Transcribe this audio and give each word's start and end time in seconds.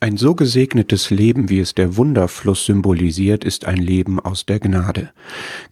Ein 0.00 0.16
so 0.16 0.36
gesegnetes 0.36 1.10
Leben, 1.10 1.48
wie 1.48 1.58
es 1.58 1.74
der 1.74 1.96
Wunderfluss 1.96 2.66
symbolisiert, 2.66 3.42
ist 3.42 3.64
ein 3.64 3.78
Leben 3.78 4.20
aus 4.20 4.46
der 4.46 4.60
Gnade. 4.60 5.10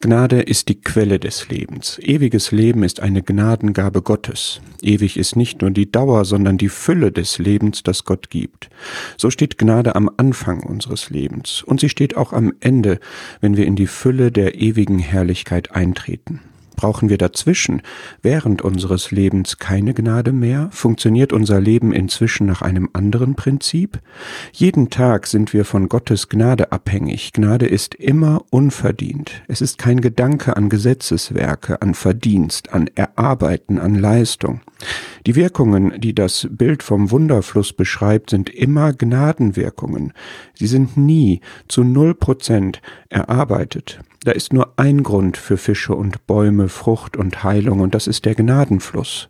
Gnade 0.01 0.43
ist 0.43 0.69
die 0.69 0.81
Quelle 0.81 1.21
des 1.21 1.49
Lebens. 1.49 2.01
Ewiges 2.03 2.51
Leben 2.51 2.83
ist 2.83 2.99
eine 2.99 3.23
Gnadengabe 3.23 4.03
Gottes. 4.03 4.61
Ewig 4.83 5.17
ist 5.17 5.37
nicht 5.37 5.63
nur 5.63 5.71
die 5.71 5.93
Dauer, 5.93 6.25
sondern 6.25 6.59
die 6.59 6.71
Fülle 6.71 7.13
des 7.13 7.39
Lebens, 7.39 7.85
das 7.85 8.05
Gott 8.05 8.29
gibt. 8.29 8.69
So 9.17 9.31
steht 9.31 9.59
Gnade 9.59 9.95
am 9.95 10.11
Anfang 10.17 10.65
unseres 10.65 11.09
Lebens 11.09 11.63
und 11.63 11.79
sie 11.79 11.89
steht 11.89 12.17
auch 12.17 12.33
am 12.33 12.53
Ende, 12.59 12.99
wenn 13.41 13.57
wir 13.57 13.65
in 13.65 13.77
die 13.77 13.87
Fülle 13.87 14.33
der 14.33 14.61
ewigen 14.61 14.99
Herrlichkeit 14.99 15.71
eintreten. 15.71 16.41
Brauchen 16.77 17.09
wir 17.09 17.19
dazwischen, 17.19 17.83
während 18.23 18.61
unseres 18.63 19.11
Lebens 19.11 19.59
keine 19.59 19.95
Gnade 19.95 20.33
mehr? 20.33 20.69
Funktioniert 20.71 21.33
unser 21.33 21.61
Leben 21.61 21.93
inzwischen 21.93 22.47
nach 22.47 22.61
einem 22.61 22.91
anderen 22.93 23.35
Prinzip? 23.35 23.99
Jeden 24.53 24.91
Tag 24.91 25.27
sind 25.27 25.55
wir 25.55 25.65
von 25.65 25.89
Gottes 25.89 26.29
Gnade 26.29 26.73
abhängig. 26.73 27.33
Gnade 27.33 27.67
ist 27.67 27.95
immer 27.95 28.45
unverdient. 28.51 29.43
Es 29.49 29.63
ist 29.63 29.79
kein 29.79 30.03
Gedanke 30.03 30.57
an 30.57 30.69
Gesetzeswerke, 30.69 31.81
an 31.81 31.95
Verdienst, 31.95 32.73
an 32.73 32.91
Erarbeiten, 32.95 33.79
an 33.79 33.95
Leistung. 33.95 34.61
Die 35.27 35.35
Wirkungen, 35.35 36.01
die 36.01 36.15
das 36.15 36.47
Bild 36.51 36.83
vom 36.83 37.11
Wunderfluss 37.11 37.73
beschreibt, 37.73 38.31
sind 38.31 38.51
immer 38.51 38.93
Gnadenwirkungen. 38.93 40.13
Sie 40.55 40.67
sind 40.67 40.97
nie 40.97 41.41
zu 41.69 41.83
null 41.83 42.15
Prozent 42.15 42.83
erarbeitet. 43.09 43.99
Da 44.27 44.33
ist 44.33 44.53
nur 44.53 44.73
ein 44.77 45.05
Grund 45.05 45.37
für 45.37 45.57
Fische 45.57 45.95
und 45.95 46.27
Bäume, 46.27 46.66
Frucht 46.69 47.17
und 47.17 47.45
Heilung, 47.45 47.81
und 47.81 47.95
das 47.95 48.07
ist 48.07 48.25
der 48.25 48.35
Gnadenfluss. 48.35 49.29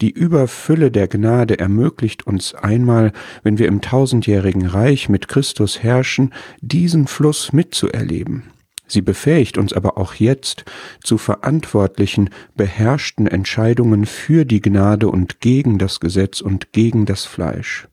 Die 0.00 0.10
Überfülle 0.10 0.90
der 0.90 1.08
Gnade 1.08 1.58
ermöglicht 1.58 2.26
uns 2.26 2.54
einmal, 2.54 3.12
wenn 3.42 3.58
wir 3.58 3.68
im 3.68 3.80
tausendjährigen 3.80 4.66
Reich 4.66 5.08
mit 5.08 5.28
Christus 5.28 5.82
herrschen, 5.82 6.32
diesen 6.60 7.06
Fluss 7.06 7.52
mitzuerleben. 7.52 8.44
Sie 8.86 9.02
befähigt 9.02 9.56
uns 9.56 9.72
aber 9.72 9.98
auch 9.98 10.14
jetzt 10.14 10.64
zu 11.04 11.16
verantwortlichen, 11.16 12.30
beherrschten 12.56 13.28
Entscheidungen 13.28 14.04
für 14.04 14.44
die 14.44 14.60
Gnade 14.60 15.08
und 15.08 15.40
gegen 15.40 15.78
das 15.78 16.00
Gesetz 16.00 16.40
und 16.40 16.72
gegen 16.72 17.06
das 17.06 17.24
Fleisch. 17.24 17.86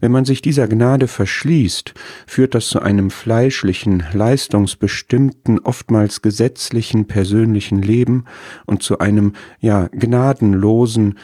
Wenn 0.00 0.12
man 0.12 0.24
sich 0.24 0.42
dieser 0.42 0.68
Gnade 0.68 1.08
verschließt, 1.08 1.94
führt 2.26 2.54
das 2.54 2.68
zu 2.68 2.80
einem 2.80 3.10
fleischlichen, 3.10 4.04
leistungsbestimmten, 4.12 5.58
oftmals 5.60 6.22
gesetzlichen 6.22 7.06
persönlichen 7.06 7.82
Leben 7.82 8.24
und 8.66 8.82
zu 8.82 8.98
einem, 8.98 9.34
ja, 9.60 9.88
gnadenlosen, 9.92 11.18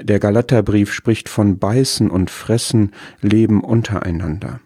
der 0.00 0.18
Galaterbrief 0.18 0.92
spricht 0.92 1.28
von 1.28 1.58
Beißen 1.58 2.10
und 2.10 2.30
Fressen, 2.30 2.92
Leben 3.20 3.62
untereinander. 3.62 4.60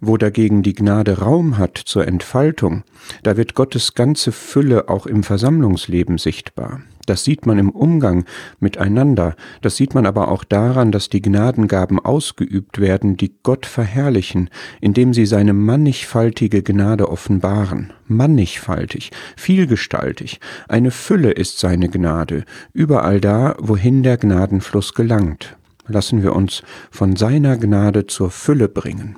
Wo 0.00 0.16
dagegen 0.16 0.62
die 0.62 0.74
Gnade 0.74 1.18
Raum 1.18 1.58
hat 1.58 1.78
zur 1.78 2.06
Entfaltung, 2.06 2.84
da 3.22 3.36
wird 3.36 3.54
Gottes 3.54 3.94
ganze 3.94 4.30
Fülle 4.30 4.88
auch 4.88 5.06
im 5.06 5.22
Versammlungsleben 5.22 6.18
sichtbar. 6.18 6.82
Das 7.06 7.24
sieht 7.24 7.46
man 7.46 7.58
im 7.58 7.70
Umgang 7.70 8.24
miteinander, 8.58 9.36
das 9.62 9.76
sieht 9.76 9.94
man 9.94 10.06
aber 10.06 10.28
auch 10.28 10.44
daran, 10.44 10.90
dass 10.92 11.08
die 11.08 11.22
Gnadengaben 11.22 11.98
ausgeübt 11.98 12.80
werden, 12.80 13.16
die 13.16 13.32
Gott 13.42 13.64
verherrlichen, 13.64 14.50
indem 14.80 15.14
sie 15.14 15.24
seine 15.24 15.52
mannigfaltige 15.52 16.62
Gnade 16.62 17.08
offenbaren. 17.08 17.92
Mannigfaltig, 18.08 19.10
vielgestaltig, 19.36 20.40
eine 20.68 20.90
Fülle 20.90 21.30
ist 21.30 21.60
seine 21.60 21.88
Gnade, 21.88 22.44
überall 22.72 23.20
da, 23.20 23.54
wohin 23.58 24.02
der 24.02 24.16
Gnadenfluss 24.16 24.94
gelangt. 24.94 25.56
Lassen 25.88 26.22
wir 26.22 26.34
uns 26.34 26.62
von 26.90 27.14
seiner 27.14 27.56
Gnade 27.56 28.06
zur 28.06 28.30
Fülle 28.30 28.68
bringen. 28.68 29.16